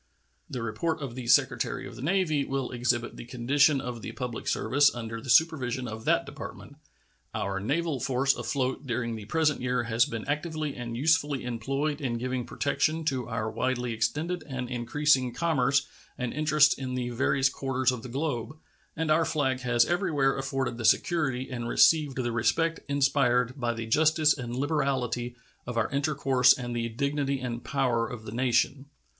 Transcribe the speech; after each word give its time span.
The 0.49 0.63
report 0.63 0.99
of 0.99 1.13
the 1.13 1.27
Secretary 1.27 1.85
of 1.87 1.95
the 1.95 2.01
Navy 2.01 2.43
will 2.43 2.71
exhibit 2.71 3.17
the 3.17 3.25
condition 3.25 3.79
of 3.79 4.01
the 4.01 4.13
public 4.13 4.47
service 4.47 4.91
under 4.95 5.21
the 5.21 5.29
supervision 5.29 5.87
of 5.87 6.05
that 6.05 6.25
Department. 6.25 6.77
Our 7.35 7.59
naval 7.59 7.99
force 7.99 8.35
afloat 8.35 8.87
during 8.87 9.15
the 9.15 9.25
present 9.25 9.61
year 9.61 9.83
has 9.83 10.05
been 10.05 10.25
actively 10.27 10.73
and 10.75 10.97
usefully 10.97 11.43
employed 11.43 12.01
in 12.01 12.17
giving 12.17 12.47
protection 12.47 13.05
to 13.05 13.27
our 13.29 13.51
widely 13.51 13.93
extended 13.93 14.43
and 14.47 14.71
increasing 14.71 15.35
commerce 15.35 15.87
and 16.17 16.33
interests 16.33 16.73
in 16.73 16.95
the 16.95 17.09
various 17.09 17.47
quarters 17.49 17.91
of 17.91 18.01
the 18.01 18.09
globe, 18.09 18.55
and 18.95 19.11
our 19.11 19.23
flag 19.23 19.59
has 19.59 19.85
everywhere 19.85 20.35
afforded 20.35 20.79
the 20.79 20.83
security 20.85 21.47
and 21.51 21.67
received 21.67 22.15
the 22.17 22.31
respect 22.31 22.79
inspired 22.89 23.59
by 23.59 23.71
the 23.71 23.85
justice 23.85 24.35
and 24.35 24.55
liberality 24.55 25.35
of 25.67 25.77
our 25.77 25.91
intercourse 25.91 26.57
and 26.57 26.75
the 26.75 26.89
dignity 26.89 27.39
and 27.39 27.63
power 27.63 28.07
of 28.09 28.23
the 28.25 28.31
nation. 28.31 28.87